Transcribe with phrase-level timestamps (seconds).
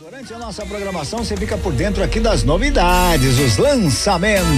[0.00, 4.48] Durante a nossa programação, você fica por dentro aqui das novidades, os lançamentos.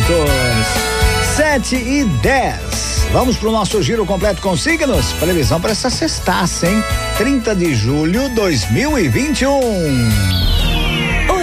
[1.34, 3.08] 7 e 10.
[3.11, 5.13] Vamos para o nosso giro completo com signos.
[5.15, 6.84] Previsão para essa sextaça, hein?
[7.18, 10.52] 30 de julho 2021.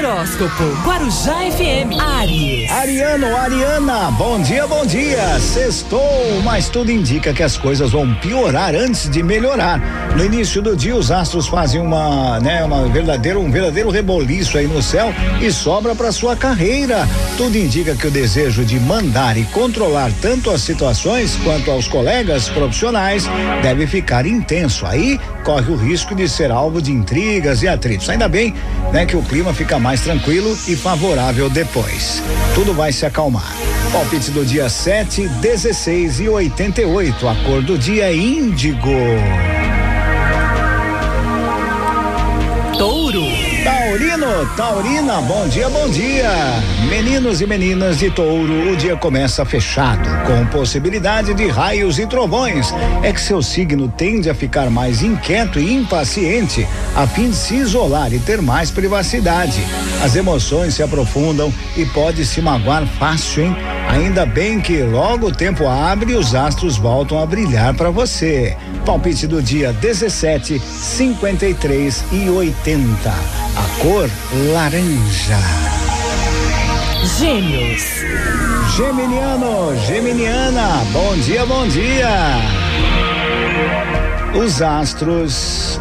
[0.09, 2.71] Horóscopo Guarujá FM Aries.
[2.71, 5.39] Ariano, Ariana, bom dia, bom dia.
[5.39, 9.79] Sextou, mas tudo indica que as coisas vão piorar antes de melhorar.
[10.15, 14.65] No início do dia, os astros fazem uma, né, uma verdadeiro, um verdadeiro reboliço aí
[14.65, 17.07] no céu e sobra para sua carreira.
[17.37, 22.49] Tudo indica que o desejo de mandar e controlar tanto as situações quanto aos colegas
[22.49, 23.29] profissionais
[23.61, 24.87] deve ficar intenso.
[24.87, 28.09] Aí corre o risco de ser alvo de intrigas e atritos.
[28.09, 28.53] Ainda bem,
[28.91, 32.21] né, que o clima fica mais tranquilo e favorável depois.
[32.53, 33.53] Tudo vai se acalmar.
[33.91, 37.27] Palpite do dia 7, 16 e 88.
[37.27, 38.89] A cor do dia é índigo.
[43.89, 46.29] Taurino, Taurina, bom dia, bom dia.
[46.87, 52.71] Meninos e meninas de touro, o dia começa fechado, com possibilidade de raios e trovões.
[53.01, 57.55] É que seu signo tende a ficar mais inquieto e impaciente, a fim de se
[57.55, 59.59] isolar e ter mais privacidade.
[60.03, 63.55] As emoções se aprofundam e pode se magoar fácil, hein?
[63.89, 68.55] Ainda bem que logo o tempo abre e os astros voltam a brilhar para você.
[68.85, 73.09] Palpite do dia 17, 53 e 80.
[73.09, 74.09] A cor
[74.53, 75.37] laranja.
[77.17, 77.83] Gêmeos.
[78.75, 82.37] Geminiano, Geminiana, bom dia, bom dia.
[84.35, 85.79] Os astros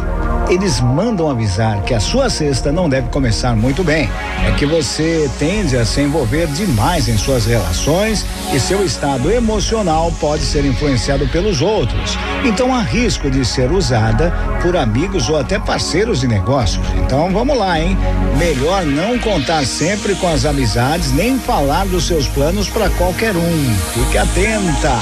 [0.49, 4.09] eles mandam avisar que a sua sexta não deve começar muito bem.
[4.47, 10.11] É que você tende a se envolver demais em suas relações e seu estado emocional
[10.19, 12.17] pode ser influenciado pelos outros.
[12.43, 16.85] Então há risco de ser usada por amigos ou até parceiros de negócios.
[16.97, 17.97] Então vamos lá, hein?
[18.37, 23.75] Melhor não contar sempre com as amizades, nem falar dos seus planos para qualquer um.
[23.93, 24.97] Fique atenta.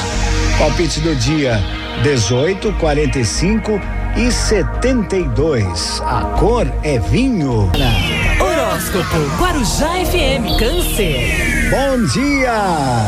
[0.58, 1.64] Palpite do dia
[4.18, 6.02] 18, 45 e 72.
[6.04, 7.70] A cor é vinho.
[8.78, 11.58] Horóscopo Guarujá FM Câncer.
[11.72, 12.54] Bom dia!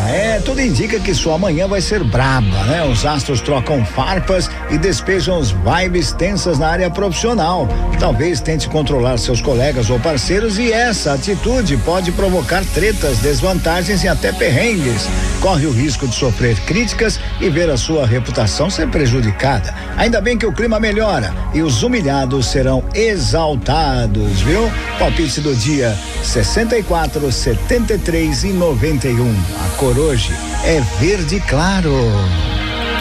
[0.09, 2.83] É, tudo indica que sua manhã vai ser braba, né?
[2.83, 7.67] Os astros trocam farpas e despejam os vibes tensas na área profissional.
[7.99, 14.07] Talvez tente controlar seus colegas ou parceiros e essa atitude pode provocar tretas, desvantagens e
[14.07, 15.07] até perrengues.
[15.39, 19.73] Corre o risco de sofrer críticas e ver a sua reputação ser prejudicada.
[19.95, 24.69] Ainda bem que o clima melhora e os humilhados serão exaltados, viu?
[24.97, 25.93] Palpite do dia
[26.23, 29.29] 64, 73 e 91.
[29.29, 30.31] A cor hoje
[30.63, 31.91] é verde claro.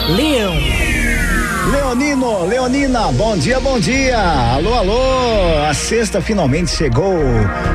[0.09, 0.88] Leão.
[1.71, 4.17] Leonino, Leonina, bom dia, bom dia.
[4.17, 5.65] Alô, alô.
[5.69, 7.13] A sexta finalmente chegou,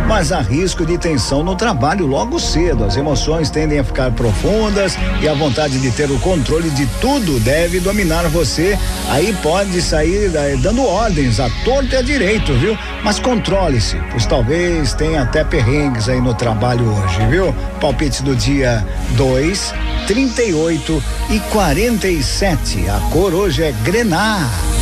[0.09, 2.85] mas há risco de tensão no trabalho logo cedo.
[2.85, 7.39] As emoções tendem a ficar profundas e a vontade de ter o controle de tudo
[7.39, 8.77] deve dominar você.
[9.11, 12.77] Aí pode sair eh, dando ordens a torto e a direito, viu?
[13.05, 17.55] Mas controle-se, pois talvez tenha até perrengues aí no trabalho hoje, viu?
[17.81, 19.73] Palpite do dia 2,
[20.07, 22.89] 38 e 47.
[22.89, 24.74] A cor hoje é grená.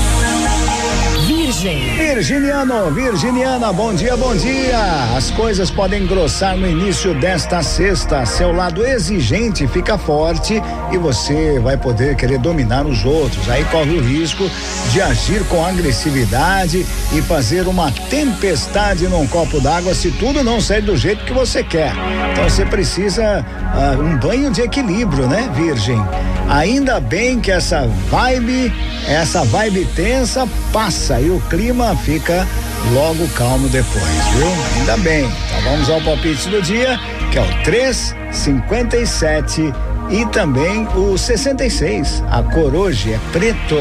[1.63, 1.97] Virgem.
[1.97, 4.79] Virginiano, Virginiana, bom dia, bom dia.
[5.17, 8.27] As coisas podem engrossar no início desta sexta.
[8.27, 13.49] Seu lado exigente fica forte e você vai poder querer dominar os outros.
[13.49, 14.51] Aí corre o risco
[14.91, 20.83] de agir com agressividade e fazer uma tempestade num copo d'água se tudo não sair
[20.83, 21.93] do jeito que você quer.
[22.33, 26.01] Então você precisa uh, um banho de equilíbrio, né, Virgem?
[26.49, 28.73] Ainda bem que essa vibe,
[29.09, 32.47] essa vibe tensa passa e o clima fica
[32.95, 34.47] logo calmo depois, viu?
[34.79, 35.27] Ainda bem.
[35.27, 36.99] Então vamos ao palpite do dia,
[37.31, 39.71] que é o 357
[40.11, 42.25] e também o 66.
[42.31, 43.77] A cor hoje é preto.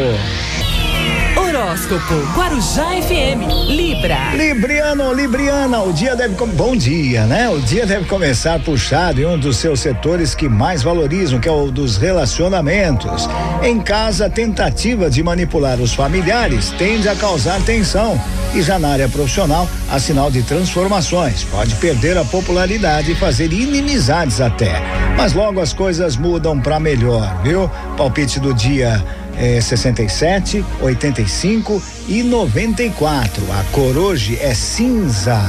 [1.61, 4.33] Horóscopo Guarujá FM Libra.
[4.33, 7.49] Libriano, Libriana, o dia deve bom dia, né?
[7.49, 11.52] O dia deve começar puxado em um dos seus setores que mais valorizam, que é
[11.52, 13.29] o dos relacionamentos.
[13.61, 18.19] Em casa, a tentativa de manipular os familiares tende a causar tensão.
[18.55, 21.43] E já na área profissional, há sinal de transformações.
[21.43, 24.81] Pode perder a popularidade e fazer inimizades até.
[25.16, 27.69] Mas logo as coisas mudam para melhor, viu?
[27.96, 29.02] Palpite do dia
[29.37, 33.43] é, 67, 85 e 94.
[33.51, 35.39] A cor hoje é cinza.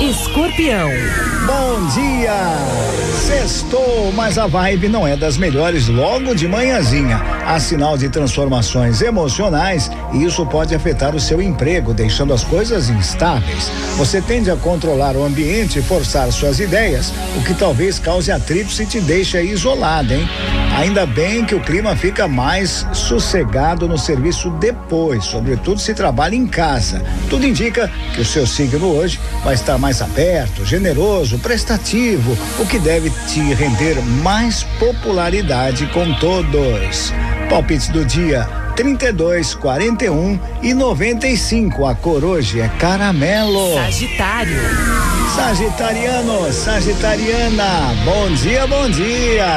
[0.00, 0.90] Escorpião.
[1.46, 2.32] Bom dia!
[3.26, 7.39] Sextou, mas a vibe não é das melhores logo de manhãzinha.
[7.50, 12.88] Há sinal de transformações emocionais e isso pode afetar o seu emprego, deixando as coisas
[12.88, 13.68] instáveis.
[13.96, 18.78] Você tende a controlar o ambiente e forçar suas ideias, o que talvez cause atritos
[18.78, 20.28] e te deixe isolado, hein?
[20.76, 26.46] Ainda bem que o clima fica mais sossegado no serviço depois, sobretudo se trabalha em
[26.46, 27.02] casa.
[27.28, 32.78] Tudo indica que o seu signo hoje vai estar mais aberto, generoso, prestativo, o que
[32.78, 37.12] deve te render mais popularidade com todos.
[37.50, 41.84] Palpites do dia 32, 41 e 95.
[41.84, 43.74] A cor hoje é caramelo.
[43.74, 44.56] Sagitário.
[45.34, 49.50] Sagitariano, Sagitariana, bom dia, bom dia.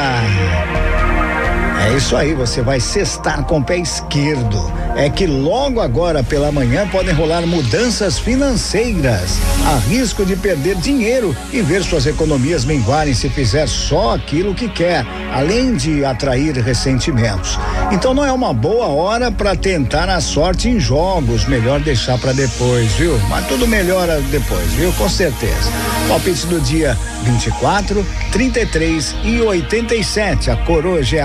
[1.85, 4.71] É isso aí, você vai cestar com o pé esquerdo.
[4.95, 9.37] É que logo agora pela manhã podem rolar mudanças financeiras.
[9.65, 14.69] Há risco de perder dinheiro e ver suas economias menguarem se fizer só aquilo que
[14.69, 17.59] quer, além de atrair ressentimentos.
[17.91, 22.31] Então não é uma boa hora para tentar a sorte em jogos, melhor deixar para
[22.31, 23.19] depois, viu?
[23.29, 24.93] Mas tudo melhora depois, viu?
[24.93, 25.69] Com certeza.
[26.07, 30.51] Palpite do dia 24, 33 e 87.
[30.51, 31.21] A cor hoje é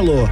[0.00, 0.28] amarelo.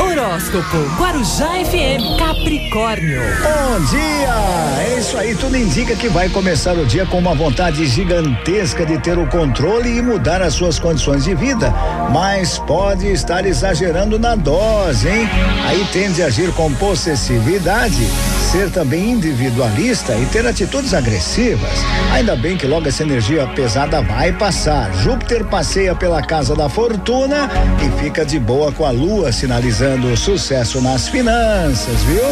[0.00, 3.20] Horóscopo Guarujá FM Capricórnio.
[3.42, 4.34] Bom dia!
[4.80, 8.98] É isso aí, tudo indica que vai começar o dia com uma vontade gigantesca de
[8.98, 11.72] ter o controle e mudar as suas condições de vida,
[12.12, 15.28] mas pode estar exagerando na dose, hein?
[15.66, 18.06] Aí tende a agir com possessividade
[18.50, 21.84] ser também individualista e ter atitudes agressivas.
[22.12, 24.90] Ainda bem que logo essa energia pesada vai passar.
[25.02, 27.50] Júpiter passeia pela casa da fortuna
[27.84, 32.22] e fica de boa com a lua, sinalizando sucesso nas finanças, viu?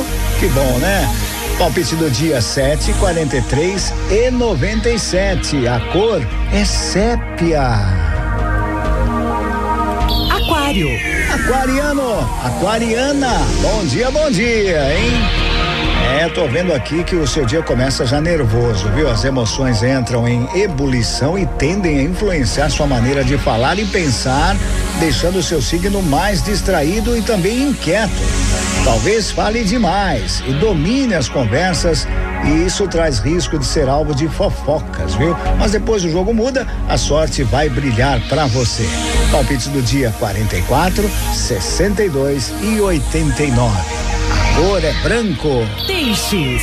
[0.40, 1.06] Que bom, né?
[1.58, 5.68] Palpite do dia 7, 43 e 97.
[5.68, 7.62] A cor é sépia.
[10.30, 10.88] Aquário.
[11.30, 13.32] Aquariano, aquariana.
[13.60, 15.45] Bom dia, bom dia, hein?
[16.14, 19.10] É, tô vendo aqui que o seu dia começa já nervoso, viu?
[19.10, 24.56] As emoções entram em ebulição e tendem a influenciar sua maneira de falar e pensar,
[25.00, 28.12] deixando o seu signo mais distraído e também inquieto.
[28.84, 32.06] Talvez fale demais e domine as conversas
[32.44, 35.36] e isso traz risco de ser alvo de fofocas, viu?
[35.58, 38.88] Mas depois o jogo muda, a sorte vai brilhar para você.
[39.32, 44.15] Palpite do dia 44, 62 e 89
[44.56, 45.66] cor é branco.
[45.86, 46.62] Peixes.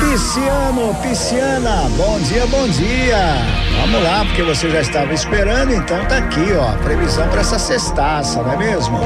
[0.00, 3.69] Pisciano, pisciana, bom dia, bom dia.
[3.78, 8.42] Vamos lá, porque você já estava esperando, então tá aqui, ó, previsão para essa sextaça,
[8.42, 8.98] não é mesmo?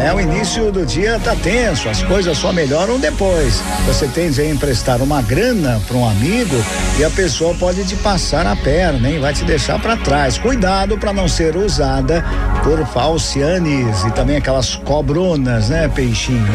[0.00, 3.60] É, o início do dia tá tenso, as coisas só melhoram depois.
[3.84, 6.54] Você tende a emprestar uma grana para um amigo
[6.98, 9.18] e a pessoa pode te passar a perna, hein?
[9.18, 10.38] Vai te deixar para trás.
[10.38, 12.24] Cuidado para não ser usada
[12.62, 16.46] por falcianes e também aquelas cobronas, né, peixinho?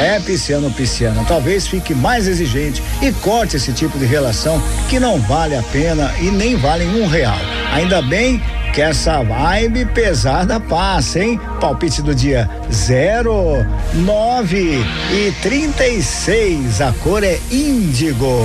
[0.00, 5.20] É, pisciano, pisciana, talvez fique mais exigente e corte esse tipo de relação que não
[5.20, 7.38] vale a pena e nem vale um real.
[7.72, 8.40] Ainda bem
[8.72, 11.40] que essa vibe pesada passa, hein?
[11.60, 16.80] Palpite do dia 0, 9 e 36.
[16.80, 18.42] A cor é índigo.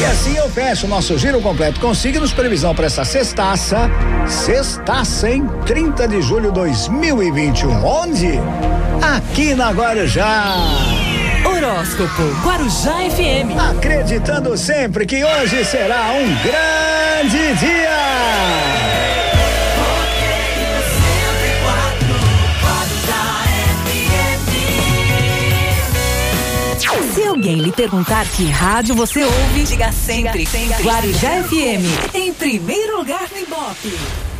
[0.00, 3.90] E assim eu fecho o nosso giro completo com signos previsão para essa sextaça.
[4.26, 5.48] Sextaça, hein?
[5.66, 7.84] 30 de julho de 2021.
[7.84, 8.40] Onde?
[9.00, 10.93] Aqui na Guarujá.
[11.44, 13.58] Horóscopo Guarujá FM.
[13.76, 19.04] Acreditando sempre que hoje será um grande dia.
[27.14, 30.82] Se alguém lhe perguntar que rádio você ouve, diga sempre, diga sempre.
[30.84, 34.33] Guarujá FM, em primeiro lugar no Ibope.